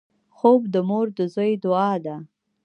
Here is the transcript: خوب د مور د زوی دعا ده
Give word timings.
خوب 0.37 0.61
د 0.73 0.75
مور 0.89 1.07
د 1.17 1.19
زوی 1.33 1.53
دعا 1.63 1.91
ده 2.05 2.15